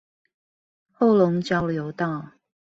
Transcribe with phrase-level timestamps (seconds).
[0.93, 2.31] 後龍交流道